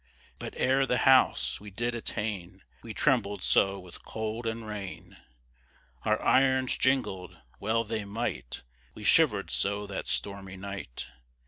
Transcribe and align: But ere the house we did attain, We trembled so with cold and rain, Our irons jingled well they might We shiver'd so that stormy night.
But 0.39 0.55
ere 0.57 0.87
the 0.87 0.97
house 0.97 1.59
we 1.61 1.69
did 1.69 1.93
attain, 1.93 2.63
We 2.81 2.91
trembled 2.91 3.43
so 3.43 3.79
with 3.79 4.03
cold 4.03 4.47
and 4.47 4.65
rain, 4.65 5.17
Our 6.05 6.19
irons 6.23 6.75
jingled 6.75 7.37
well 7.59 7.83
they 7.83 8.03
might 8.03 8.63
We 8.95 9.03
shiver'd 9.03 9.51
so 9.51 9.85
that 9.85 10.07
stormy 10.07 10.57
night. 10.57 11.07